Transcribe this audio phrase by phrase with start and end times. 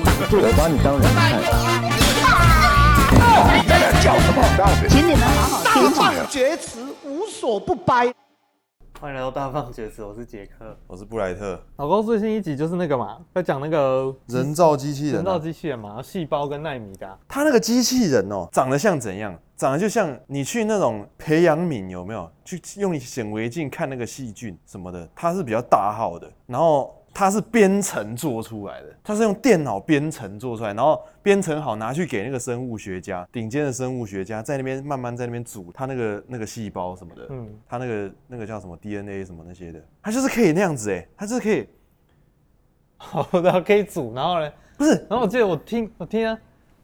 [0.00, 1.42] 我把你当人看。
[4.00, 4.40] 叫什么？
[4.88, 6.10] 请你们好好听话。
[6.10, 8.14] 大放厥词，无所不掰。
[9.00, 11.60] 欢迎来到大放厥词，我是杰克，我是布莱特。
[11.76, 17.18] 老高最新一集就是那个嘛，要讲那个人造机器人、啊，人造机器人嘛，细胞跟奈米的、啊。
[17.26, 19.36] 他那个机器人哦，长得像怎样？
[19.56, 22.30] 长得就像你去那种培养皿有没有？
[22.44, 26.94] 去用显微镜看那个细菌什么的，它是比较大号的，然后。
[27.18, 41.68] 它是编程做出来的，它是用电脑编程做出来，然后编程好拿去给那个生物学家，顶尖的生物学家在那边慢慢在那边组它那个那个细胞什么的，嗯，它那个那个叫什么 DNA 什么那些的，它就是可以那样子哎，它就是可以，
[42.96, 46.38] 好的可以组，然后呢，不是，然后我记得我听我听啊。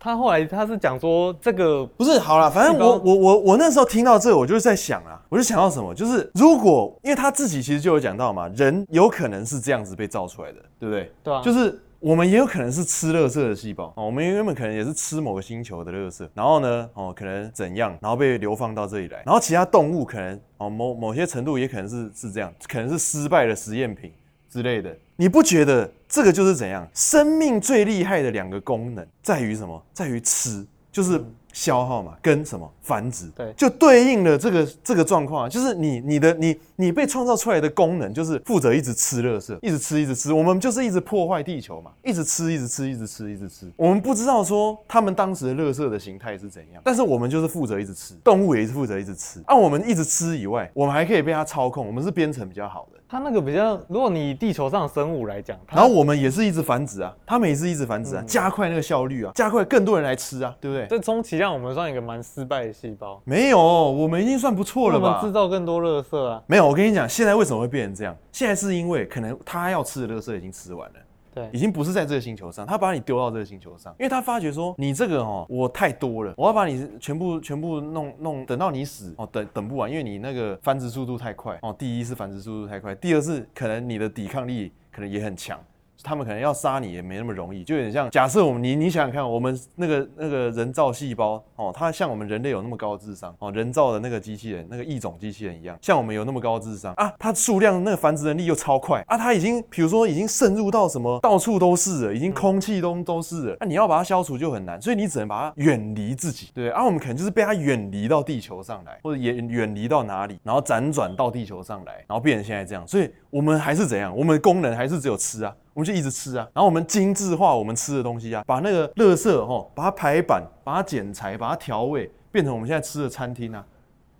[0.04, 11.10] 他后来他是讲说这个不是好了，反正我我我我那时候听到这个，我就是在想啊，我就想到什么，就是如果因为他自己其实就有讲到嘛，人有可能是这样子被造出来的，对不对？
[11.22, 24.12] 对啊，就是我们也有可能是吃垃圾的细胞哦，我们原本可能也是吃某个星球的垃圾，然后呢哦可能怎样，然后被流放到这里来，然后其他动物可能哦某某些程度也可能是是这样，可能是失败的实验品
[24.54, 24.96] 之类的。
[25.16, 26.88] 你不觉得这个就是怎样？
[26.94, 29.84] 生命最厉害的两个功能在于什么？
[29.92, 31.20] 在于吃，就是
[31.52, 33.26] 消耗嘛，跟什么繁殖？
[33.34, 40.32] 对，就对应了这个这个状况，就是你你的你你被创造出来的功能就是负责一直吃垃圾，一直吃一直吃。
[40.32, 43.68] 我们就是一直破坏地球嘛，一直吃一直吃一直吃一直吃。
[43.76, 49.40] 我们不知道说他们当时的垃圾的形态是怎样，但是我们就是负责一直吃，动物也是负责一直吃。
[49.46, 53.00] 按、啊、我们一直吃以外，我们还可以被它操控，我们是编程比较好的。
[53.14, 60.84] 它那个比较，如果你地球上的生物来讲，然后我们也是一直繁殖啊，他们也是一直繁殖啊，加快那个效率啊，加快更多人来吃啊，对不对？
[60.88, 63.22] 这充其量我们算一个蛮失败的细胞。
[63.22, 65.06] 没有，我们已经算不错了吧？
[65.06, 66.42] 我们制造更多垃圾啊。
[66.48, 68.16] 没有，我跟你讲，现在为什么会变成这样？
[68.32, 70.94] 现在是因为可能他要吃的垃圾已经吃完了。
[71.34, 81.74] 对，已经不是在这个星球上，他把你丢到这个星球上，因为他发觉说你这个哦，我太多了，我要把你全部全部弄弄，等到你死哦，等等不完，因为你那个繁殖速度太快哦。
[81.76, 85.58] 第一是繁殖速度太快，第二是可能你的抵抗力可能也很强。
[86.02, 115.54] 他们可能要杀你也没那么容易，就有点像假设我们你你想想看，我们那个那个人造细胞哦，它像我们人类有那么高智商哦，人造的那个机器人那个异种机器人一样，像我们有那么高智商啊，它数量那个繁殖能力又超快啊，它已经比如说已经渗入到什么到处都是了，已经空气都都是了，那、你要把它消除就很难，所以你只能把它远离自己，对，啊，我们可能就是被它远离到地球上来，或者远远离到哪里，然后辗转到地球上来，然后变成现在这样，所以我们还是怎样，我们的功能还是只有吃啊。
[115.74, 123.66] 我们就一直吃啊，然后我们精致化我们吃的东西啊，把那个垃圾哈，把它排版，把它剪裁，把它调味，变成我们现在吃的餐厅啊，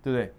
[0.03, 0.33] 对不对？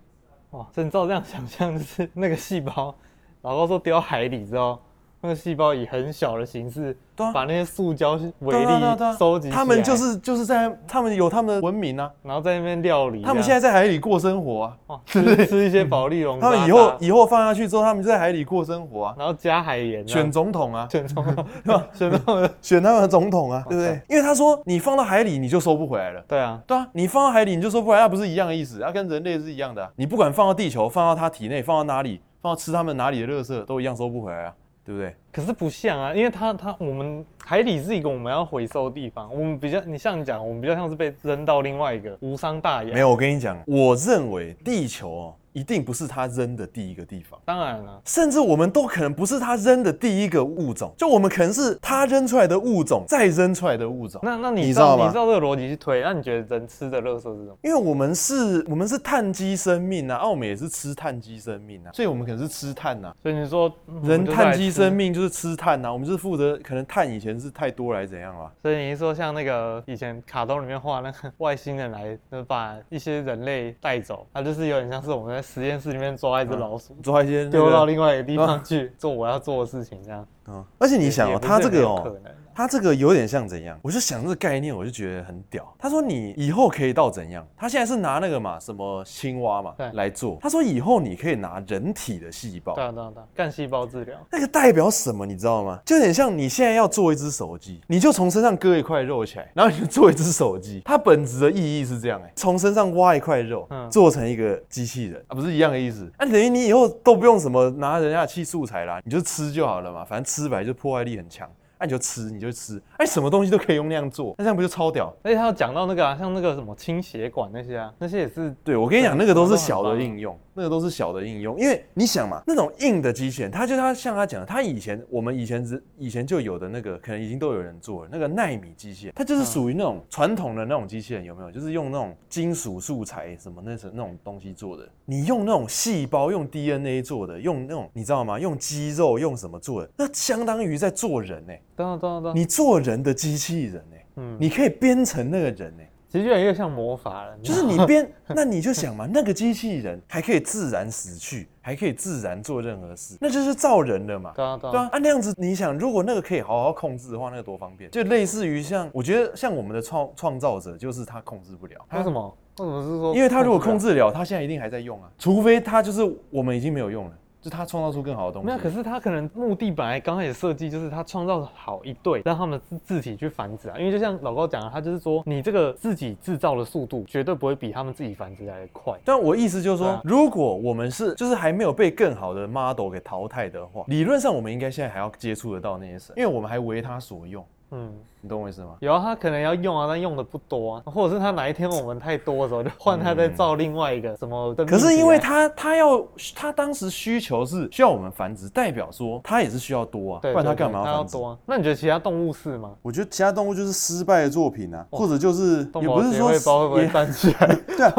[0.50, 2.94] 哇，所以你照这样想象，就是那个细胞，
[3.42, 4.80] 老高说丢海里知道，
[5.26, 6.96] 那个细胞以很小的形式。
[7.32, 8.72] 把那些塑胶微粒
[9.18, 13.22] 收集，他们就是就是在他们有他们的文明啊，然后在那边料理。
[13.22, 16.38] 他们现在在海里过生活啊，哦、吃吃一些保丽龙。
[16.40, 21.42] 他们以后以后放下去之后，他们就在海里过生活啊，然后加海盐，选总统啊，选总统？
[21.94, 23.98] 选他们选他们的总统啊，对不对？
[24.10, 26.22] 因为他说你放到海里你就收不回来了。
[26.28, 28.76] 对啊，对啊，你放到海里你就收不回来，那不是一样的意思？
[28.82, 29.90] 那跟人类是一样的、啊。
[29.96, 34.52] 你不管放到地球，放到他体内，放到哪里，放到吃他们哪里的垃圾，都一样收不回来啊。
[34.86, 35.12] 对不对？
[35.32, 42.94] 可是不像啊，因为它它我们海底是一个我们要回收的地方，我们比较你像你讲，我们比较像是被扔到另外一个无伤大雅。
[42.94, 45.34] 没有，我跟你讲，我认为地球哦。
[45.56, 54.20] 一定不是他扔的第一个地方，当然了，甚至我们都可能不是他扔的第一个物种，就我们可能是他扔出来的物种，再扔出来的物种。
[54.22, 57.56] 那那你知道你知道这个逻辑去推，那你觉得人吃的垃圾是什么？
[57.62, 63.16] 因为我们是，我们是碳基生命啊，啊，我们也是吃碳基生命啊，所以我们可能是吃碳啊。
[63.22, 68.52] 所以你说人碳基生命就是吃碳啊，我们是负责可能碳以前是太多来怎样啊？
[68.60, 76.16] 所以你是说像那个以前卡通里面画那个外星人来，就把一些人类带走，它就是有点像是我们在实验室里面。
[76.16, 80.26] 抓一只老鼠，嗯、抓一些丢到另外一个地方去、嗯、做我要做的事情，这样。
[80.48, 82.16] 嗯，而且你想哦，他这个哦。
[82.56, 83.78] 他这个有点像怎样？
[83.82, 85.70] 我就想这个概念，我就觉得很屌。
[85.78, 87.46] 他说你以后可以到怎样？
[87.54, 90.38] 他现在是拿那个嘛，什么青蛙嘛来做。
[90.40, 94.16] 他说以后你可以拿人体的细胞，对啊对啊对，干细胞治疗。
[94.32, 95.26] 那个代表什么？
[95.26, 95.78] 你知道吗？
[95.84, 100.80] 就有点像你现在要做一只手机，你就从身上割一块肉起来，然后你就做一只手机。
[100.82, 106.10] 它本质的意义是这样哎，从身上挖一块肉，嗯做成一个机器人啊，不是一样的意思？
[106.18, 111.46] 那等于你以后都不用什么拿人家的器素材啦，你就吃就好了嘛，反正吃本来就破坏力很强。
[111.78, 115.14] 那、啊、你就吃，你就吃，哎，什么东西都可以用那样做，那这样不就超屌？
[115.22, 118.54] 而且他要讲到那个啊，像那个什么清血管那些啊，那些也是。
[118.64, 121.58] 对，我跟你讲，那个都是小的应用，那个都是小的应用。
[121.60, 131.50] 因为你想嘛，那种硬的机器人，它就它像他讲的，它以前我们以前只以前就有的那个，可能已经都有人做了那个奈米机器人，它就是属于那种传统的那种机器人，有没有？
[131.50, 134.88] 就是用那种金属素材什么那种那种东西做的。
[135.04, 138.40] 你用那种细胞，用 DNA 做的，用那种你知道吗？
[138.40, 139.90] 用肌肉，用什么做的？
[139.96, 141.62] 那相当于在做人呢、欸。
[141.76, 144.06] 对啊对啊对啊，你做人的机器人呢、欸？
[144.16, 145.90] 嗯，你可以编成那个人呢、欸。
[146.16, 154.32] 其实越来越像魔法了，就是你编， 那你就想嘛，那个机器人还可以自然死去，还可以自然做任何事，那就是造人了嘛。
[154.34, 157.90] 对啊，对啊那样子，你想，如果那个可以好好控制的话，那个多方便。
[157.90, 161.76] 就类似于像，我觉得像我们的创创造者，就是他控制不了。
[161.92, 162.34] 为什么？
[162.60, 163.14] 为什么是说？
[163.14, 167.12] 因为他如果控制了，他现在一定还在用啊，除非他就是我们已经没有用了。
[167.46, 168.46] 是他创造出更好的东西。
[168.46, 173.78] 没有，可是他可能目的本来刚开始设计就是他创造好一对，让他们自自体去繁殖啊。
[173.78, 178.94] 因为就像老高讲的，他就是说你这个自己制造的速度绝对不会比他们自己繁殖来的快。
[179.04, 187.46] 但我意思就是说，啊、如果我们是就是还没有被更好的 model 给淘汰的话，理论上我们应该现在还要接触得到那些神，因为我们还为他所用。
[187.72, 187.92] 嗯，
[188.26, 188.74] 你懂我意思吗？
[188.80, 194.52] 有啊，他可能要用啊，但用的不多啊，或者是他哪一天我们太多的时候，就换他再造另外一个什么。
[194.56, 201.18] 可是因为他他要他当时需求是需要我们繁殖，代表说他也是需要多啊，不然他干嘛要繁殖？
[201.46, 202.72] 那你觉得其他动物是吗？
[202.82, 207.46] 我觉得其他动物就是失败的作品啊，或者就是也不是说会不会站起来？
[207.78, 207.90] 对啊，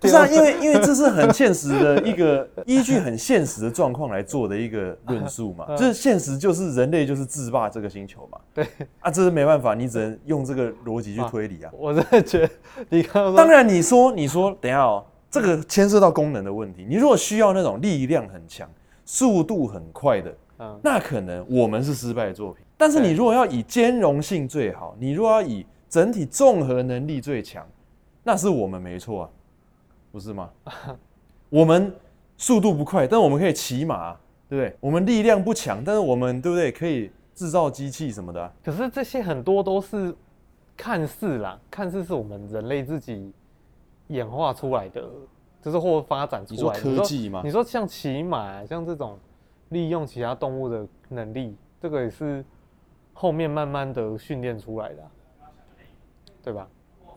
[0.00, 8.38] 不是啊，因为因为这是很现实的一个依据很现实的状况来做的一个论述嘛， 就是现实就是人类就是制霸这个星球嘛。
[8.54, 8.66] 对
[9.00, 11.70] 啊，这是没办法，你只能用这个逻辑去推理啊。
[11.76, 12.50] 我真的觉得，
[12.88, 16.86] 你刚刚，当然你说你说，等一下哦，这个牵涉到功能的问题。
[16.88, 18.68] 你如果需要那种力量很强、
[19.04, 22.64] 速度很快的，嗯，那可能我们是失败的作品。
[22.76, 27.66] 但是你如果要以兼容性最好，你如果要以整体综合能力最强，
[28.22, 29.30] 那是我们没错啊，
[30.12, 30.50] 不是吗？
[31.48, 31.94] 我们
[32.36, 34.12] 速度不快，但我们可以骑马，
[34.48, 34.76] 对不对？
[34.80, 36.70] 我们力量不强，但是我们对不对？
[36.72, 37.10] 可以。
[37.36, 40.12] 制造机器什么的、啊，可是这些很多都是
[40.74, 43.30] 看似啦，看似是我们人类自己
[44.08, 45.08] 演化出来的，
[45.60, 46.80] 就是或发展出来的。
[46.82, 47.42] 你说科技吗？
[47.44, 49.18] 你说像骑马，像这种
[49.68, 52.42] 利用其他动物的能力，这个也是
[53.12, 55.10] 后面慢慢的训练出来的、啊，
[56.42, 56.66] 对吧？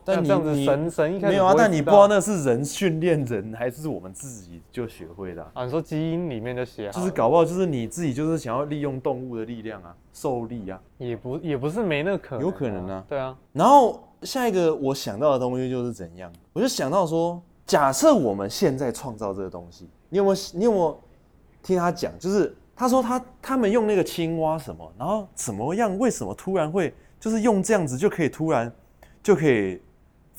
[0.04, 5.50] 但这样子神神一开始没有啊，但你不知道那是人训练人，还是我们自己就学会的啊？
[5.54, 13.36] 啊你说基因里面就写，就是搞不好就是你自己就是想要利用动物的力量啊，受力啊，也不也不是没那个可能，有可能啊，对啊。
[13.52, 21.00] 然后下一个我想到的东西就是怎样，我就想到说，假设我们现在创造这个东西，你有没有你有没有
[21.62, 22.12] 听他讲？
[22.18, 25.96] 就是他说他他们用那个青蛙什么，然后怎么样？
[25.98, 28.72] 为什么突然会就是用这样子就可以突然
[29.22, 29.80] 就可以。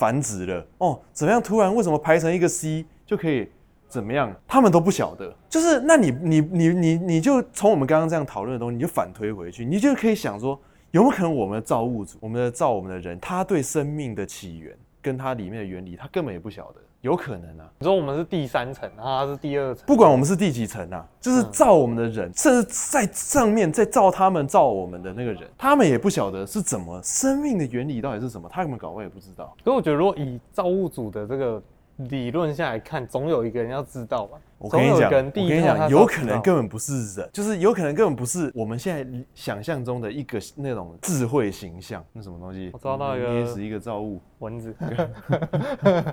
[0.02, 1.40] 繁殖了哦，怎么样？
[1.40, 3.48] 突然为什么排成一个 C 就可以
[3.88, 4.36] 怎么样？
[4.48, 5.32] 他们都不晓得。
[5.48, 10.60] 就是那你你你你你就从我们刚刚这样讨论的东西，你就反推回去，你就可以想说，
[10.90, 16.82] 有没有可能我们的造物主，我们的造我们的人，他对生命的起源跟它里面的原理，他根本也不晓得。
[17.02, 29.52] 有可能啊，你说我们是第三层，然后他是第二层，不管我们是第几层啊，就是造我们的人，嗯、甚至在上面在造他们造我们的那个人，他们也不晓得是怎么生命的原理到底是什么，他们搞我也不知道。
[29.64, 31.62] 可是我觉得，如果以造物主的这个
[31.98, 34.38] 理论下来看，总有一个人要知道吧。
[34.58, 42.04] 我跟你讲，我跟你讲，有可能根本不是人，就是有可能根本不是我们现在想象中的一个那种智慧形象。
[42.14, 42.70] 那什么东西？
[42.74, 44.76] 我抓到一个捏死一个造物蚊子。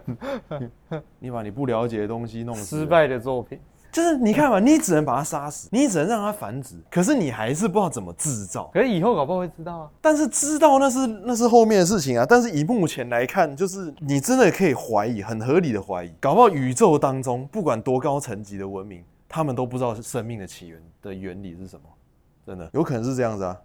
[1.19, 2.65] 你把你不了解的东西弄死。
[2.81, 3.59] 失败的作品。
[3.91, 8.71] 就是你看嘛，你只能把它杀死，你只能让它繁殖，可是你还是不知道怎么制造。
[8.73, 9.91] 可是以后搞不好会知道啊。
[10.01, 12.27] 但是知道那是那是后面的事情啊。
[12.29, 21.83] 但是以目前来看，就是你真的可以怀疑，很合理的怀疑，搞不好宇宙当中不管多高层级的文明，他们都不知道是生命的起源的原理是什么。
[22.47, 23.57] 真的有可能是这样子啊。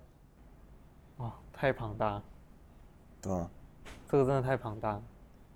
[1.18, 2.22] 哇，太庞大。
[3.22, 3.50] 对啊，
[4.10, 5.00] 这个真的太庞大，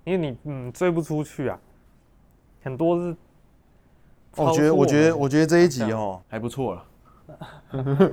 [0.04, 1.58] 因为你嗯追不出去啊，
[2.62, 3.16] 很多是。
[4.38, 6.84] 我觉得，我觉得，我觉得这一集哦还不错了。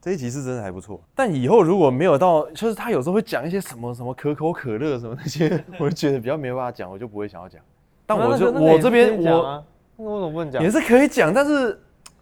[0.00, 7.60] 这一集是真的还不错，但以后如果没有到，就是他有时候会讲一些什么什么可口可乐什么那些， 我就觉得比较没办法讲，我就不会想要讲。
[8.06, 10.62] 但我就我这边我那我怎么不能讲？
[10.62, 11.78] 也是可以讲，但是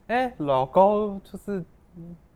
[0.08, 1.64] 哎，老高就是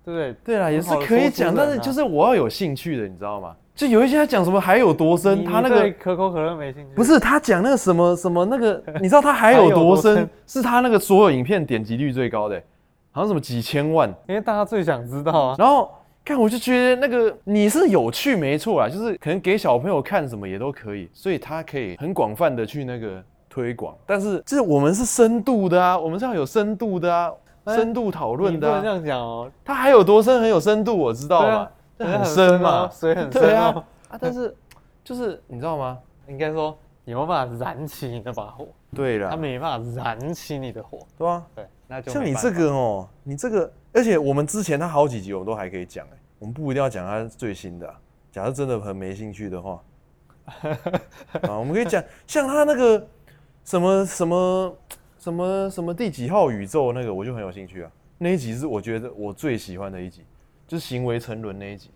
[0.05, 3.57] 对对对啦，也是可以讲，但是就是我要有兴趣的，你知道吗？
[3.75, 6.95] 就有一些他讲什么海有多深，他那个可口可乐没兴趣。
[6.95, 10.29] 不是他讲那个什么什么那个， 你知道他还有多深？
[10.47, 12.63] 是他那个所有影片点击率最高的，
[13.11, 15.57] 好像什么几千万，因为大家最想知道啊。
[15.59, 15.91] 然后
[16.25, 27.31] 看我就觉得那个你是有趣没错啊，就是可能给小朋友看什么也都可以，所以他可以很广泛的去那个推广，但是这我们是深度的啊，我们是要有深度的啊，
[27.69, 28.79] 深度讨论的、啊。
[28.79, 30.41] 不能这样讲哦，他还有多深？
[30.41, 31.69] 很有深度，我知道啊、
[32.05, 33.69] 很深嘛，水很深啊。
[33.69, 34.55] 啊，啊但是
[35.05, 35.99] 就是你知道吗？
[36.29, 38.67] 应该说你没办法燃起你那把火。
[38.95, 41.47] 对了，他没办法燃起你的火，对吧、啊？
[41.55, 47.99] 对，那就像你这个哦，你这个，而且我们之前他好几集我们都还可以讲哎，我们不一定要讲他最新的、啊。
[48.31, 49.83] 假如真的很没兴趣的话，
[51.43, 53.07] 啊，我们可以讲像他那个
[53.65, 54.77] 什么什么
[55.19, 57.91] 什么什么第几号宇宙那个，我就很有兴趣啊。
[58.19, 60.25] 那一集是我觉得我最喜欢的一集，
[60.73, 61.91] 就是行为沉沦那一集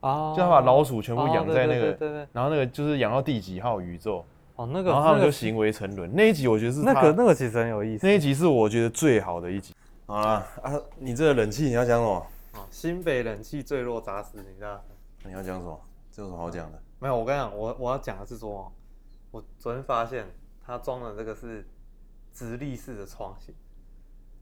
[0.00, 4.24] 啊，就他把老鼠全部养在那个，然后那个就是养到第几号宇宙
[4.56, 9.74] 哦，那个，然后他们就行为沉沦那一集，我觉得是那个那个其实很有意思，那一集是我觉得最好的一集。
[10.06, 12.26] 好了啊，你这个冷气你要讲什么？
[12.70, 14.82] 新北冷气坠落砸死，你知道？
[15.26, 15.78] 你要讲什么？
[16.10, 16.82] 这有什么好讲的？
[17.00, 18.72] 没有，我跟你讲，我我要讲的是说，
[19.30, 20.24] 我昨天发现
[20.64, 21.68] 他装的这个是
[22.32, 23.54] 直立式的窗型，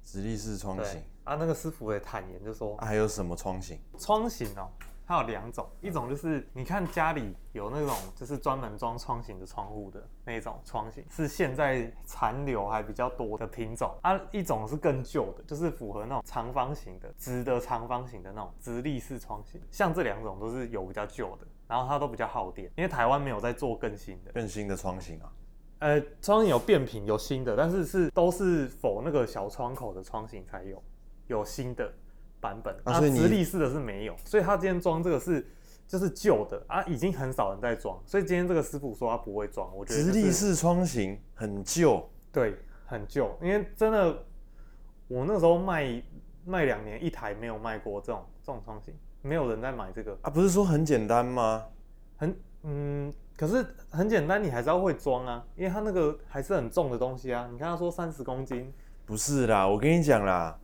[0.04, 3.78] 直立式窗型啊，那个师傅也坦言就说，啊，还有什么窗型？
[3.99, 4.69] 窗型哦。
[5.07, 14.16] 它有两种，一种就是你看家里有那种就是专门装窗型的窗户的那种窗型，是现在残留还比较多的品种啊。
[14.30, 19.61] 一种是更旧的，就是符合那种长方形的直的长方形的那种直立式窗型。
[19.73, 25.33] 像这两种都是有比较旧的，然后它都比较耗电，因为台湾没有在做更新的更新的窗型啊。
[25.80, 30.82] 呃，窗型有变频有新的，但是是都是否那个小窗口的窗型才有
[31.26, 31.92] 有新的。
[32.42, 35.46] 版本啊，直立式的是没有，所以他今天装这个是
[35.87, 42.56] 就是旧的啊，已经很少人在装，所以今天这个师傅说他不会装，我觉得、就是、直立式窗型很旧，对，
[42.87, 44.25] 很旧，因为真的
[45.06, 46.02] 我那时候卖
[46.46, 51.66] 卖两年一台没有卖过这种这种窗型，没有人在买这个啊，不是说很简单吗？
[52.16, 58.70] 很嗯，可是很简单，你还是要会装啊，因为它那个还是很重的东西啊，你看他说三十公斤，
[59.06, 60.59] 不是啦，我跟你讲啦。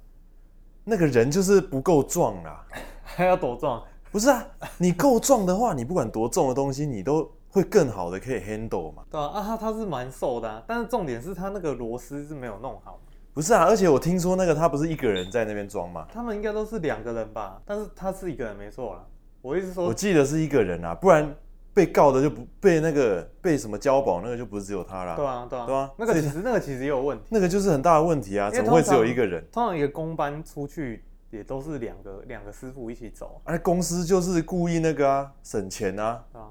[0.85, 2.63] 那个人就是不够壮啦，
[3.03, 3.83] 还要多壮？
[4.13, 9.05] 不是啊，你够壮的话，你不管多重的东西，你都会更好的可以 handle 嘛。
[9.11, 13.01] 对啊，啊他他是蛮瘦的啊，但是重点是他那个螺丝是没有弄好。
[13.33, 16.07] 不是啊，而且我听说那个他不是一个人在那边装吗？
[16.13, 19.07] 他们应该都是两个人吧，但是他是一个人没错啦。
[19.41, 21.35] 我意思说，我记得是一个人啊，不然。
[21.77, 25.15] 被告的就不被那个被什么交保，那个就不是只有他啦。
[25.15, 25.93] 对啊，对啊，对啊。
[25.99, 27.25] 那个其实那个其实也有问题。
[27.29, 29.45] 那个就是很大的问题啊，怎么会只有一个人？
[29.53, 33.43] 通常一个公班出去也都是两个两个师傅一起走。
[33.45, 36.25] 哎，公司就是故意那个啊，省钱啊。
[36.33, 36.49] 啊，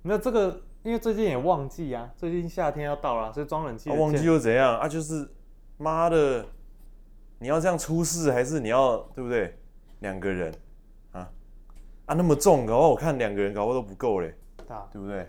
[0.00, 3.90] 没有这个，因为最近也旺季啊，最近夏天要到了，所以装冷气。
[3.90, 4.88] 旺季又怎样啊？
[4.88, 5.28] 就是
[5.76, 6.46] 妈的，
[7.40, 9.54] 你要这样出事，还是你要对不对？
[10.00, 10.50] 两个人
[11.12, 11.28] 啊
[12.06, 14.34] 啊，那么重，搞不好我看两个人搞不好都不够嘞。
[14.92, 15.28] 对不对？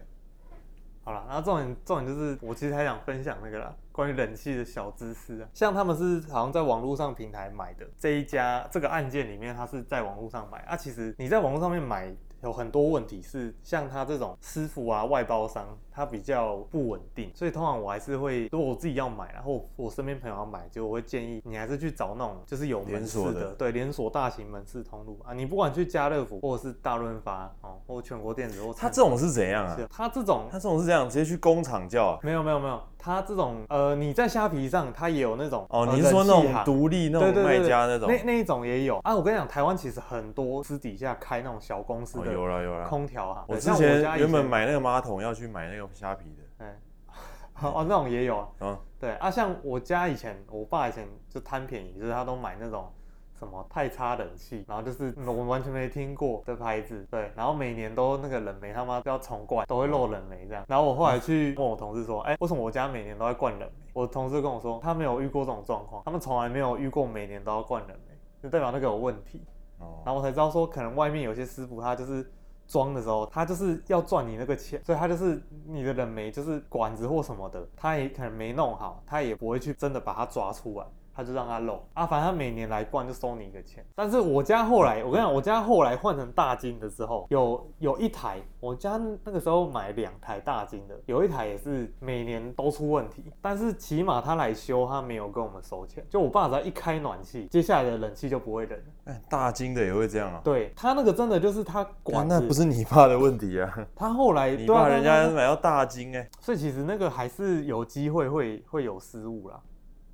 [1.03, 5.49] 好了，然后重点重点就是，我其实还想分享那个啦，关于冷气的小知识啊。
[5.53, 10.75] 像他们是好像在网络上平台买的这一家，这个案件里面，他是在网络上买啊。
[10.75, 12.15] 其实你在网络上面买。
[12.43, 29.75] 有很多问题是像他这种师傅啊，外包商，他比较不稳定，所以通常我还是会，如果我自己要买，然后我身边朋友要买，就我会建议你还是去找那种就是有门市的，的对，连锁大型门市通路啊，你不管去家乐福或者是大润发哦，或全国电子或它这种是怎样啊？
[29.89, 32.19] 它这种它这种是这样，直接去工厂叫啊？
[32.21, 38.07] 没有没有没有，它这种呃你在虾皮上它也有那种哦，你是说那种独立那种卖家那种？
[38.07, 39.15] 那那一种也有啊。
[39.15, 43.07] 我跟你讲，台湾其实很多私底下开那种小公司的，有了有了空。
[43.07, 43.45] 调啊！
[43.47, 46.79] 我之前原本买那个马桶要去买那个虾皮的，哎，
[47.61, 48.47] 哦，那种也有啊。
[48.61, 52.91] 嗯，对啊，像我家以前，我爸以前就贪便宜，就是他都买那种
[53.33, 60.63] 什么太差冷气，然后就是我们完全没听过的牌子，对，然后每年都那个冷媒他妈都要重灌，都会漏冷媒这样。
[60.67, 63.91] 然后我后来去问我同事说，哎，为什么我家每年都在灌冷媒？
[63.93, 69.43] 我同事跟我说，他没有遇过这种状况，他们从来没有遇过每年都要灌冷媒，就代表那个有问题。
[69.79, 72.31] 哦，然后我才知道说，可能外面有些师傅他就是。
[72.67, 80.85] 装的时候，他就是要赚你那个钱，所以他就是你的冷媒，就是管子或什么的，他也可能没弄好，他也不会去真的把它抓出来。
[81.17, 83.83] 他就让他漏啊，反正他每年来灌就收你一个钱。
[83.95, 93.33] 但是我家后来，我跟你讲，我家后来换成大金的时候，有有一台，我家那个时候买两台大金的，有一台也是每年都出问题。
[93.41, 96.05] 但是起码他来修，他没有跟我们收钱。
[96.07, 98.79] 就我爸只要一开暖气，接下来的冷气就不会冷。
[99.05, 100.39] 哎，大金的也会这样啊？
[100.43, 103.87] 对，他那个真的就是他管，那不是你爸的问题啊。
[103.95, 109.59] 他后来 你爸人家买到大金哎，所以其实那个还是有机会会会有失误啦，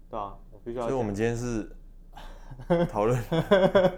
[0.09, 0.37] 对吧？
[0.63, 1.69] 所以，我们今天是
[2.89, 3.19] 讨论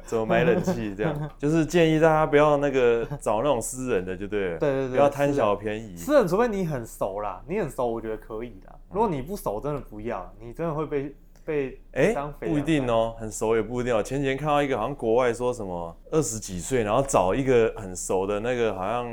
[0.03, 5.95] 怎么买冷气，这样就是建议大家不要那个找那种私人的就对了，对对对，不要贪小便宜。
[5.95, 8.79] 私人除非你很熟啦，你很熟，我觉得可以的。
[8.91, 14.01] 如果你不熟，真的不要，你真的会被被哎，不一定哦，很熟也不一定哦。
[14.01, 19.05] 前几天看到一个好像国外说什么二十几岁，然后找一个很熟的那个好像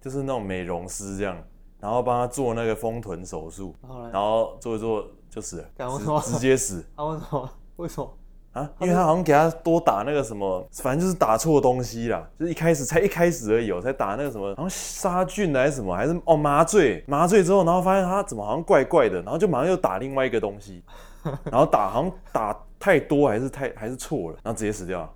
[0.00, 1.36] 就是那种美容师这样，
[1.82, 3.74] 然后帮他做那个丰臀手术，
[4.12, 6.84] 然后做一做就死了，直接死。
[6.94, 7.04] 啊？
[7.06, 7.50] 为什么？
[7.76, 8.14] 为什么？
[8.52, 20.84] 啊，因为他好像给他多打那个什么，反正就是打错东西啦，就是一开始才一开始而已，喔，才打那个什么，好像杀菌还是什么，还是哦麻醉，麻醉之后，然后发现他怎么好像怪怪的，然后就马上又打另外一个东西，
[21.50, 25.10] 然后打好像打太多还是太还是错了，然后直接死掉了。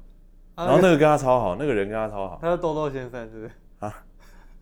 [0.56, 2.38] 然后那个跟他超好，那个人跟他超好。
[2.40, 3.50] 他是豆豆先生是不是？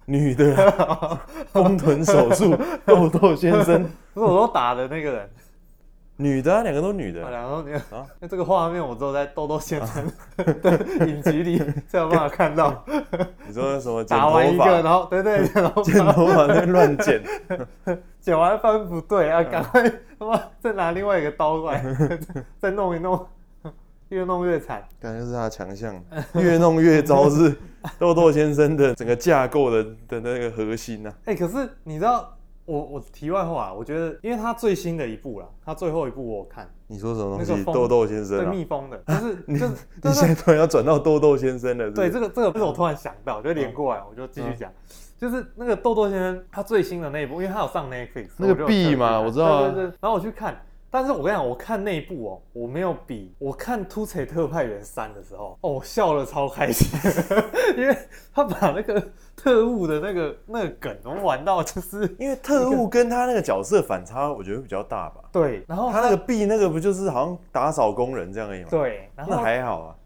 [0.04, 1.18] 啊，女的，
[1.52, 3.82] 丰臀手术，豆豆先生，
[4.12, 5.30] 不是我说打的那个人。
[6.16, 8.06] 女的，两个都女的，两个都女的啊。
[8.20, 10.04] 那这个画面我只有在豆豆先生
[10.36, 11.58] 的影集里
[11.88, 12.84] 才有办法看到。
[13.48, 14.04] 你说什么？
[14.04, 17.20] 打完一个，然后对对，然后 剪头发在乱剪，
[18.20, 19.82] 剪完发现不对啊，赶快
[20.16, 21.84] 他妈再拿另外一个刀过来，
[22.60, 23.26] 再弄一弄，
[24.14, 24.82] 越弄越惨。
[25.00, 26.02] 感觉是他的强项，
[26.34, 27.54] 越弄越糟，是
[27.98, 31.12] 豆豆先生的整个架构的的那个核心呐。
[31.24, 32.30] 哎，可是你知道？
[32.66, 36.66] 我我题外话，啊我觉得，因为他最新的一部啦，他最后一部我有看。
[36.86, 37.62] 你说什么东西？
[37.64, 38.38] 豆豆先生？
[38.38, 41.90] 对，蜜蜂的，就 是就是，你现在突然要转到豆豆先生了。
[41.90, 44.72] 对，这个这个不是我突然想到，就连过来，我就继续讲，
[45.18, 49.64] 就是那个豆豆先生他最新的那一部，因为他有上 Netflix，那个 B 嘛，我知道。
[49.64, 49.92] 对对对。
[50.00, 50.58] 然后我去看，
[50.94, 56.86] 但是我跟你讲，我看那一部哦，我没有比我看《突锤特派员三》的时候，哦，我笑了超开心，
[57.76, 57.98] 因为
[58.32, 59.02] 他把那个。
[59.36, 65.22] 特务的那个那个梗，我们玩到就是 因为特务跟他那个角色反差，我觉得比较大吧。
[65.32, 68.68] 对，然后他那个 B 那个不就是好像打扫工人这样而已吗？
[68.70, 69.96] 对，然后那还好啊。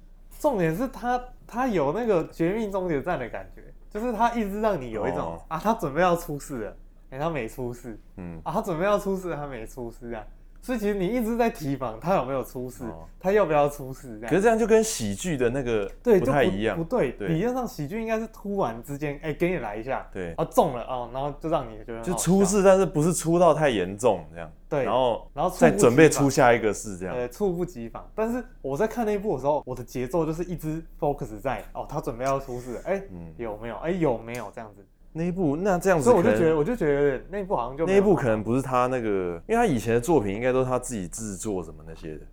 [0.40, 6.71] 重点是他他有那个绝命终结站的感觉，就是他一直让你有一种、哦、啊，他准备要出事了，
[7.11, 10.25] 哎、欸，他没出事，嗯，啊，他准备要出事，他没出事啊。
[10.61, 14.21] 所以其实你一直在提防他有没有出事，哦、他要不要出事？
[14.23, 17.12] 可是这样就跟喜剧的那个对不太一样，不对。
[17.12, 24.51] 理论上喜剧应该是突然之间，哎、欸，给你来一下，对，啊中了哦，然后就让你觉得就出事，但是不是出到太严重这样。
[24.68, 27.14] 对，然后然后再准备出下一个事这样。
[27.14, 28.07] 对，猝不及防。
[28.14, 33.03] 但是我在看那一部的时候，我的节奏就是一直 focus 在哦，他准备要出事，哎、
[33.38, 33.77] 有没有？
[33.77, 34.85] 哎、欸，有没有这样子？
[35.12, 42.27] 那一部那这样子，所以我就觉得，我就觉得那一部好像就那一部可能不是他那个，因为他以前的作品应该都是他自己制作什么那些的，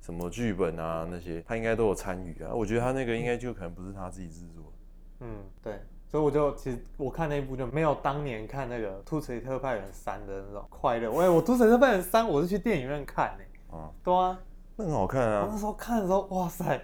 [0.00, 2.50] 什么剧本啊那些，他应该都有参与啊。
[2.52, 4.72] 我觉得他那个应该就可能不是他自己制作。
[5.20, 5.28] 嗯，
[5.62, 11.10] 对，所以我就其实我看那一部就没有当年看那个《突贼特派员三》的那种快乐。
[11.10, 13.76] 喂，我《突贼特派员三》我是去电影院看呢。
[13.78, 14.38] 啊，对啊，
[14.76, 15.44] 那很好看啊。
[15.46, 16.82] 我那时候看的时候，哇塞，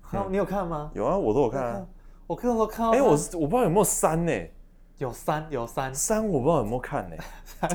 [0.00, 0.90] 好，你有看吗？
[0.94, 1.86] 有啊，我都有看啊。
[2.28, 4.32] 我看的时候看到，哎，我是我不知道有没有三呢？
[4.98, 7.16] 有三有三三，我不知道有没有看呢。
[7.42, 7.70] 三，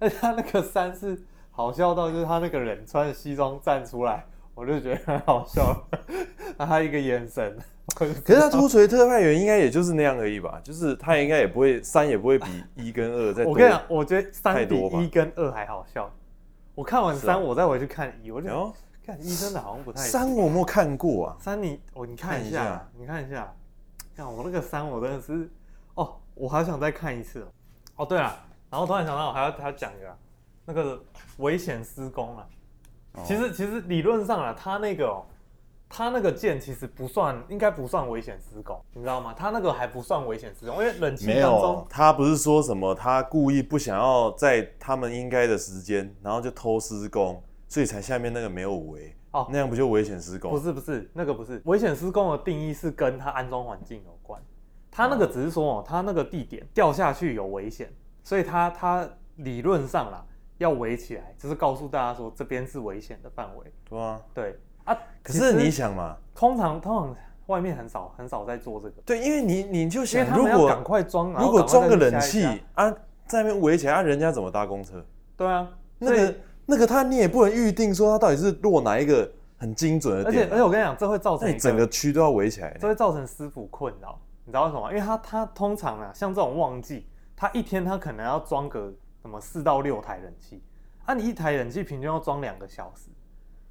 [0.00, 5.76] 而且他那个三是好笑到，就是他那个人穿着西装站出来，我就觉得很好笑。
[6.56, 7.54] 他一个眼神，
[7.94, 10.58] 可是他突锤特派员应该也就是那样而已吧？
[10.64, 13.52] 就是他应该也不会三，也不会比一跟二再多。
[13.52, 16.10] 我跟你讲，我觉得三比一跟二还好笑。
[16.74, 18.72] 我看完三，我再回去看一，我就
[19.04, 20.00] 看一真的好像不太。
[20.00, 21.36] 三我有没有看过啊？
[21.38, 23.52] 三你我，你看一下，你看一下。
[24.18, 25.48] 看我那个三，我真的是
[25.94, 27.46] 哦，我还想再看一次
[27.94, 28.04] 哦。
[28.04, 28.36] 对了，
[28.68, 30.18] 然后突然想到，我还要还要讲一个
[30.64, 31.00] 那个
[31.36, 32.44] 危险施工啊。
[33.22, 35.24] 其实其实理论上啊，他那个哦，
[35.88, 39.32] 他那个键其实不算，应该不算危险施工，你知道吗？
[39.38, 49.14] 他那个还不算危险施工，因为冷气当中没有，他不是说什么他故意不想要在他们应该的时间，然后就偷施工，所以才下面那个没有围。
[49.30, 50.50] 哦，那样不就危险施工？
[50.50, 54.40] 不是不是，那个不是危险施工的定义是跟它安装环境有关。
[54.90, 57.92] 它那个只是说哦，它那个地点掉下去有危险，
[58.24, 60.24] 所以它它理论上啦
[60.56, 63.72] 要围起来，就是告诉大家说这边是危险的范围。
[63.88, 64.96] 对啊，对啊。
[65.22, 69.02] 可是你想嘛，通常通常外面很少很少在做这个。
[69.04, 72.90] 对，因为你你就想，如果赶快装，如果装个冷气啊，
[73.26, 75.04] 在那边围起来，啊，人家怎么搭公车？
[75.36, 76.34] 对啊，那个。
[76.70, 79.26] 那个他你也不能预定说他到底是落哪一个
[79.56, 84.20] 很精准的点，而且而且我跟你讲，这会造成整个区都要围起来，这会造成师傅困扰。
[84.44, 84.90] 你知道为什么吗？
[84.90, 90.62] 因为他他通常啊，像这种旺季，他一天他可能要装个什么四到六台冷气，
[91.06, 93.08] 啊，你一台冷气平均要装两个小时，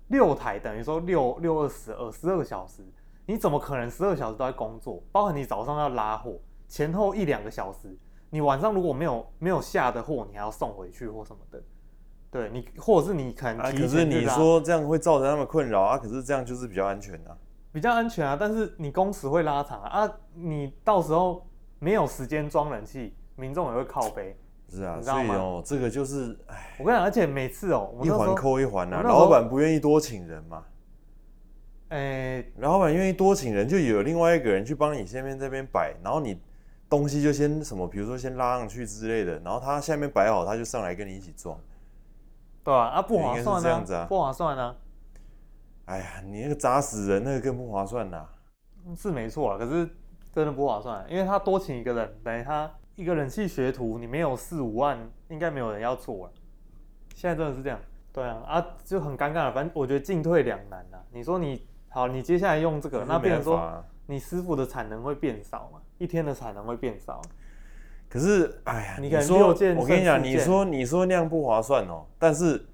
[0.08, 2.84] 六台等于说六六二十二十二个小时，
[3.28, 5.04] 你怎么可能十二小时都在工作？
[5.12, 6.34] 包含你早上要拉货，
[6.68, 7.96] 前后一两个小时，
[8.32, 11.62] 你晚上如果没有没有下的货，你还要送回去或什么的。
[12.30, 17.38] 对你，或者是你可能啊，可是你说这样会造成他们困扰啊，可是这样就是比较安全啊，
[17.72, 21.48] 比较安全啊，但是你工时会拉长啊，啊你到时候
[21.80, 24.38] 没有时间装冷气，民众也会靠背。
[24.70, 30.66] 是啊，所以哦，这个就是，哎，我跟你讲，而且每次哦，一环扣一环啊，老板不愿意多请人嘛，
[31.88, 36.38] 哎、欸，老板愿意多请人，就有另外一个人去帮你下面这边摆，然后你
[36.90, 41.58] 东西就先什么，比如说先拉上去之类的，然后他下面摆好，他就上来跟你一起装，
[42.68, 44.76] 对啊，啊不划算啊，这样子啊，不划算啊，
[45.86, 48.30] 哎呀，你那个砸死人，那个更不划算呐、啊，
[48.98, 49.90] 是没错啊，可是
[50.34, 52.70] 真的不划算，因为他多请一个人，等于他。
[52.96, 54.98] 一个冷气学徒，你没有四五万，
[55.30, 56.34] 应该没有人要做了。
[57.14, 57.80] 现在真的是这样，
[58.12, 59.54] 对啊，啊就很尴尬了。
[59.54, 60.98] 反正我觉得进退两难啊。
[61.12, 65.80] 你说你好，你接下来用这个，那变成说你师傅的产能会变少嘛？
[66.00, 67.22] 一天的产能会变少。
[68.10, 72.66] 可是，哎呀，你，你说，我跟你讲，你说你说那样不划算哦，但是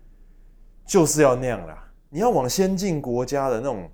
[0.86, 1.84] 就是要那样啦。
[2.10, 3.90] 你要往先进国家的那种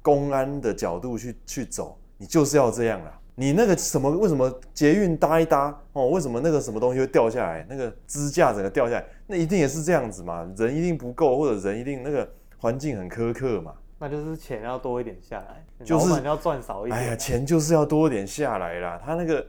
[0.00, 3.12] 公安的角度去去走，你就是要这样啦。
[3.34, 4.10] 你那个什么？
[4.10, 6.08] 为什么捷运搭一搭哦？
[6.08, 7.64] 为什么那个什么东西会掉下来？
[7.68, 10.50] 那个支架整个掉下来，那一定也是这样子嘛？
[10.56, 13.74] 人一定不够，或者人一定那个环境很苛刻嘛？
[14.00, 16.98] 那就是钱要多一点下来，就是要赚少一点。
[16.98, 19.00] 哎呀，钱就是要多一点下来啦。
[19.04, 19.46] 他那个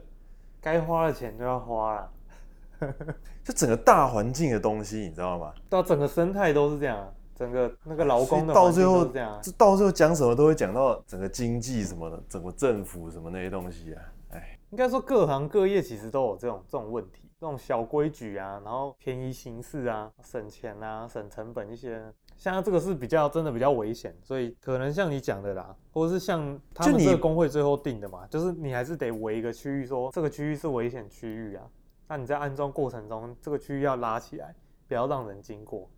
[0.62, 2.12] 该花的钱就要花了，
[3.44, 5.54] 就整个大环境的东西，你知道吗？
[5.70, 7.14] 到整个生态都是这样。
[7.36, 22.04] 整个那个劳工的到最后这样，这到最后讲什么都会讲到整个经济什么的，整个政府什么那些东西啊，哎，应该说各行各业其实都有这种这种问题，这种小规矩啊，然后便宜行事啊，省钱啊，省成本一些，
[22.40, 31.68] 像这个是比较真的比较危险，所以可能像你讲的啦，或者是像他们这个工会最后定的嘛，就，就是你还是得围一个区域，说这个区域是危险区域啊，
[32.08, 34.56] 那你在安装过程中，这个区域要拉起来，
[34.88, 35.90] 不要让人经过。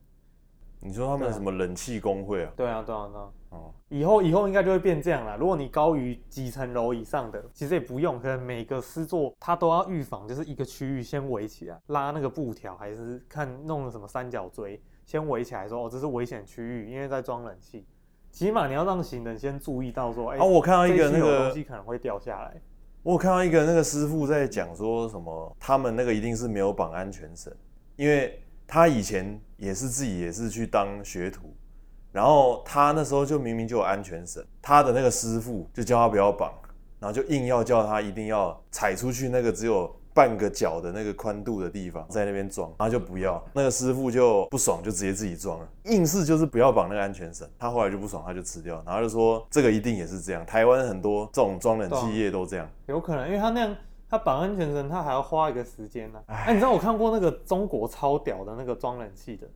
[0.84, 2.51] 你说他们什么冷气工会啊？
[2.56, 3.30] 对啊，对啊，对啊。
[3.49, 5.36] 哦，以后以后应该就会变这样啦。
[5.36, 17.85] 如果你高于几层楼以上的，其实也不用，可能每个施作他都要预防，就是一个区域先围起来，拉那个布条，还是看弄了什么三角锥，先围起来说，哦，这是危险区域，因为在装冷气。
[18.31, 22.61] 起码你要让行人先注意到说，哎、欸，啊，我看到一个那个东西可能会掉下来。
[23.03, 27.53] 我有看到一个那个师傅在讲说什么，他们那个一定是没有绑安全绳，
[27.95, 28.41] 因为。
[28.73, 31.53] 他以前也是自己也是去当学徒，
[32.13, 36.53] 然后他那时候就明明就有安全绳，他的那个师傅就叫他不要绑，
[36.97, 53.76] 然后就硬要叫他一定要踩出去那个只有半个脚的那个宽度的地方，在那边装，然后就不要，那个师傅就不爽，就直接自己装了，硬是就是不要绑那个安全绳，他后来就不爽，他就辞掉，然后就说这个一定也是这样，台湾很多这种装冷气业都这样，有可能，因为他那样。
[54.12, 56.36] 他绑安全绳，他还要花一个时间呢、啊。
[56.36, 59.47] 哎，你知道我看过那个中国超屌的那个装冷气的，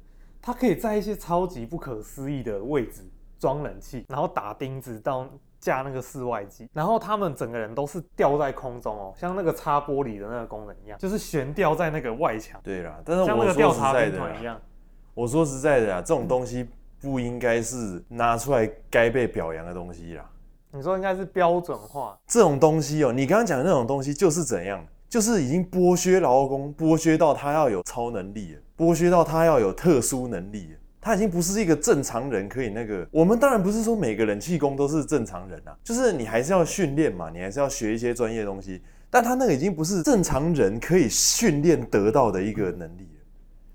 [0.41, 3.01] 他可以在一些超级不可思议的位置
[3.37, 5.27] 装冷气，然后打钉子到
[5.65, 12.61] 架那个室外机，然后他们整个人都是吊在空中哦，像那个擦玻璃的那个功能一样，就是悬吊在那个外墙。
[12.63, 14.61] 对啦，但是我像那个调查兵团一样。
[15.15, 16.69] 我说实在的啊，这种东西
[17.01, 20.29] 不应该是拿出来该被表扬的东西啦。
[20.69, 24.85] 你说应该是标准化这种东西哦，你刚刚讲的那种东西就是怎样？
[25.09, 33.07] 就是已经剥削劳工，剥削到他要有超能力了，剥削到他要有特殊能力了，他已经不是一个正常人可以那个。
[33.11, 38.81] 我们当然不是说每个人气功都是正常人啊，就是你还是要训练嘛，你还是要学一些专业东西。
[39.11, 43.21] 但他那个已经不是正常人可以训练得到的一个能力了，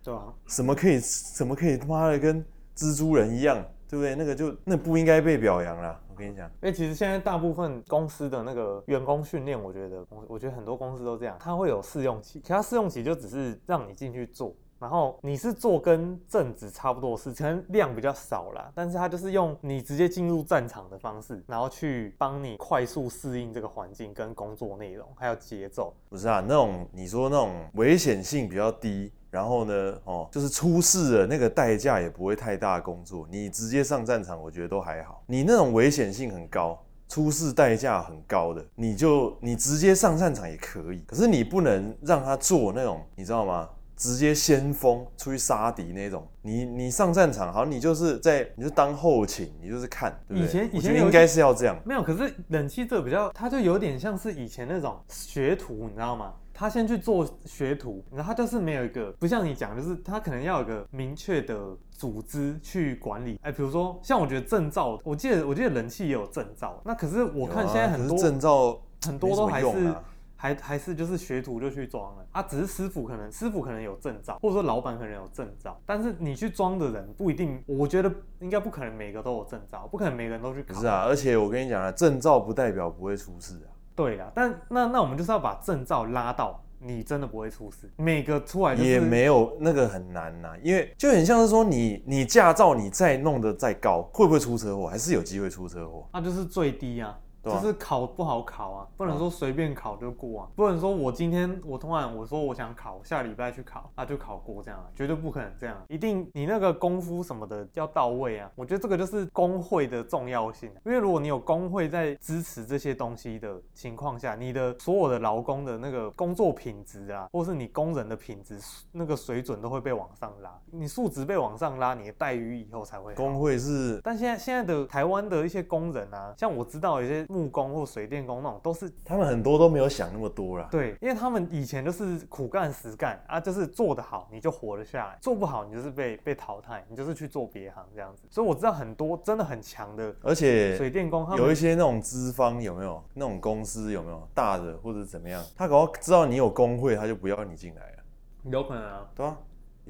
[0.02, 2.44] 对啊，什么可以什么可以他妈的跟
[2.76, 4.16] 蜘蛛人一样，对不对？
[4.16, 6.00] 那个就那不应该被表扬啦。
[6.10, 25.94] 我跟你讲，因为其实现在大部分公司的那个员工训练，我觉得，我觉得很多公司都这样，他会有试用期，其他试用期就只是让你进去做，然后你是做跟正职差不多的事，可能量比较少啦，但是他就是用你直接进入战场的方式，然后去帮你快速适应这个环境跟工作内容，还有节奏。
[26.08, 29.12] 不是啊，那种你说那种危险性比较低。
[29.30, 32.80] 然后呢，哦，就是出事了，那个代价也不会太大。
[32.80, 35.22] 工作你直接上战场，我觉得都还好。
[35.28, 36.76] 你那种危险性很高，
[37.08, 40.98] 出事代价很高的，你就你直接上战场也可以。
[41.06, 43.68] 可是你不能让他做那种，你知道吗？
[44.00, 46.26] 直接先锋出去杀敌那种。
[46.40, 50.18] 你你上战场，好，你就是在你就当后勤，你就是看。
[50.26, 50.46] 对不对？
[50.46, 51.78] 以前以前应该是要这样。
[51.84, 56.32] 没有，可是冷气这比较，它就有点像是以前那种学徒，你知道吗？
[56.54, 63.38] 他先去做学徒，然后他就是没有一个，不像你讲，就是他可能要有一个明确的组织去管理。
[63.42, 69.94] 哎，比如说像我觉得证照，我记得我记得冷气也有证照，那可是我看现在很多证照很多都还是
[70.40, 72.42] 还还是就是学徒就去装了啊？
[72.42, 80.72] 只是师傅可能师傅可能有证照，或者说老板可能有证照，但是你去装的人不一定，我觉得应该不可能每个都有证照，不可能每个人都去考。
[80.72, 83.68] 不是啊，而且我跟你讲啊，证照不代表不会出事啊。
[83.94, 86.64] 对啦，但那那我们就是要把证照拉到。
[86.82, 94.86] 你真的不会出事，每个出来也没有那个很难呐、啊，因为就很像是说你你驾照你再弄得再高，会不会出车祸？
[94.86, 96.08] 还是有机会出车祸？
[96.10, 97.18] 那就是最低啊。
[97.42, 108.50] 就是考不好考啊，不能说随便考就过啊，不能说我今天我突然我说我想考，下礼拜去考啊就考过这样，绝对不可能这样，一定你那个功夫什么的要到位啊。
[108.54, 118.58] 我觉得这个就是工会的重要性，因为如果你有工会在支持这些东西的情况下，你的所有的劳工的那个工作品质啊，或是你工人的品质
[118.92, 123.14] 那个水准都会被往上拉，你素质被往上拉，你的待遇以后才会。
[123.14, 127.26] 工会是，但现在现在的台湾的一些工人啊，像我知道有些。
[127.30, 130.68] 木工或水电工那种都是，他们很多都没有想那么多啦。
[130.70, 138.22] 对，因为他们以前就是苦干实干啊，就是做得好你就活了下来，做不好你就是被被淘汰，你就是去做别行这样子。
[138.28, 147.96] 所以我知道很多真的很强的，而且水电工有一些那种资方有没有那种公司有没有大的或者怎么样，他搞知道你有工会，他就不要你进来了。
[148.44, 149.36] 有可能啊，对啊。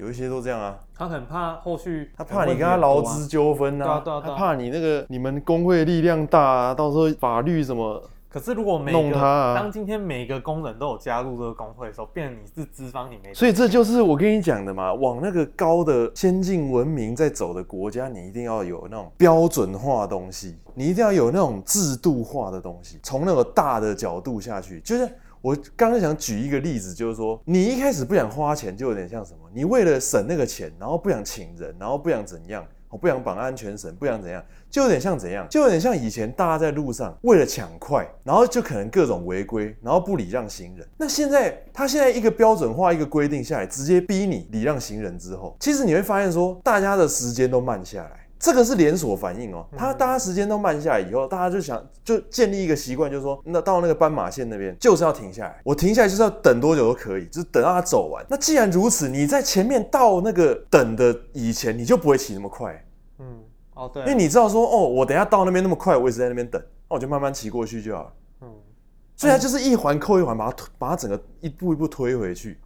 [0.01, 8.01] 有一些都这样啊，他很怕后续，他怕你跟他劳资纠纷呐，他怕你那个你们工会力量大啊，到时候法律什么。
[8.27, 9.19] 可是如果每个
[9.55, 13.31] 当今天每个工人都有加入这个工会的时候，变成你是资方，你没。
[13.31, 25.07] 所以这就是我跟你讲的嘛，往那个高的先进文明在走的国家，你一定要有那种标准化的东西，你一定要有那种制度化的东西，从那个大的角度下去，就是。
[25.41, 29.39] 我刚刚想举一个例子，就是说，你一开始不想花钱，就有点像什么？
[29.53, 35.47] 你为了省那个钱，然后不想请人，然后不想怎样，我不想绑安全绳，不想怎样，就有点像怎样？
[35.49, 40.87] 就有点像以前大家在路上为了抢快，然后就可能各种违规，然后不礼让行人。
[40.95, 48.20] 那现在他现在一个标准化一个规定下来，直接逼你礼让行人之后，其实你会发现说，大家的时间都慢下来。
[48.41, 58.25] 这个是连锁反应哦，他大家时间都慢下来以后，大家就想就建立一个习惯，就是说，那到那个斑马线那边就是要停下来，我停下来就是要等多久都可以，就是等到他走完。
[58.27, 62.83] 那既然如此，你在前面到那个等的以前，你就不会骑那么快。
[63.19, 63.43] 嗯，
[63.75, 68.13] 哦对，因为你知道说，哦，我等下到那边那么快，我一直在那边等，那我就慢慢骑过去就好了。
[68.41, 68.51] 嗯，
[69.15, 72.59] 所以它就是一环扣一环，把它推，把它整个一步一步推回去。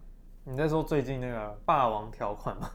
[0.44, 2.70] 你在说最近那个霸王条款吗？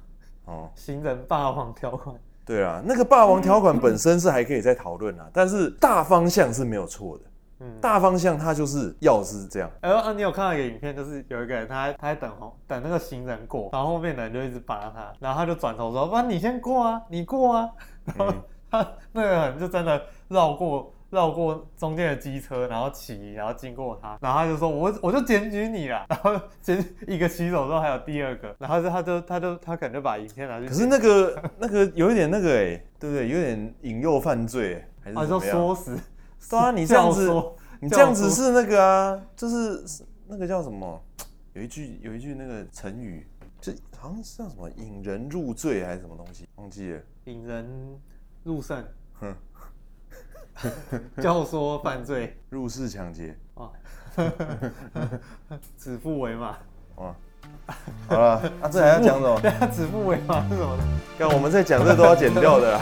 [0.45, 2.15] 哦，行人霸王条款。
[2.45, 7.23] 对啊，那个霸王条款本身是还可以再讨论啊，但是大方向是没有错的。
[7.59, 9.69] 嗯，大方向它就是要是这样。
[9.81, 17.69] 哎呦，啊，你有看到一个影片，就是有一个人他他在等红等那个行人过，然后后面的人就一直扒他，然后他就转头说：“不然你先过啊，你过啊。”
[18.03, 18.33] 然后
[18.71, 20.91] 他 那个人就真的绕过。
[21.11, 30.67] 绕过中间的机车，然后骑，然后经过他，然后他就说：“我我就检举你了。”然后检一个骑手之后，还有第二个，然后就他就他就他可能就把影片拿去。
[30.67, 33.27] 可是那个那个有一点那个哎、欸，对不对？
[33.27, 35.55] 有点引诱犯罪，还是怎么样？
[35.57, 35.99] 啊，说死。
[36.49, 37.29] 对啊，你这样子，
[37.81, 39.83] 你这样子是那个啊，就是
[40.27, 41.03] 那个叫什么？
[41.53, 43.27] 有一句有一句那个成语，
[43.59, 47.01] 就好像是叫什么“引人入罪”还是什么东西，忘记了。
[47.25, 47.99] 引人
[48.43, 48.81] 入胜。
[49.19, 49.35] 哼。
[51.21, 53.69] 教唆犯罪，入室抢劫，啊，
[55.77, 56.57] 指腹为马，
[56.95, 57.15] 哇，
[58.07, 59.39] 好了，啊，这还要讲什么？
[59.73, 60.77] 指腹为马是什么？
[61.17, 62.81] 看我们在讲这都要剪掉的啦。